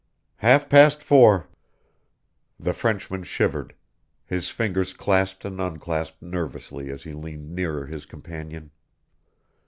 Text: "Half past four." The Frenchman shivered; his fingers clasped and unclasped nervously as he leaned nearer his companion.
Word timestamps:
"Half 0.37 0.67
past 0.67 1.03
four." 1.03 1.47
The 2.59 2.73
Frenchman 2.73 3.21
shivered; 3.21 3.75
his 4.25 4.49
fingers 4.49 4.95
clasped 4.95 5.45
and 5.45 5.61
unclasped 5.61 6.23
nervously 6.23 6.89
as 6.89 7.03
he 7.03 7.13
leaned 7.13 7.51
nearer 7.53 7.85
his 7.85 8.07
companion. 8.07 8.71